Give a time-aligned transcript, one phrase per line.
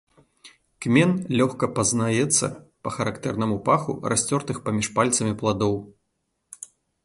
[0.85, 2.45] Кмен лёгка пазнаецца
[2.87, 5.81] па характэрнаму паху расцёртых паміж пальцамі пладоў.